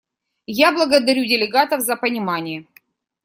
Я 0.59 0.71
благодарю 0.71 1.25
делегатов 1.25 1.81
за 1.81 1.95
понимание. 1.95 2.65